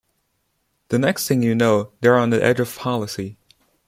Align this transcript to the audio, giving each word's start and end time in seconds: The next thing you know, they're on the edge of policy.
The 0.87 0.97
next 0.97 1.27
thing 1.27 1.43
you 1.43 1.53
know, 1.53 1.91
they're 2.01 2.17
on 2.17 2.31
the 2.31 2.43
edge 2.43 2.59
of 2.59 2.75
policy. 2.75 3.37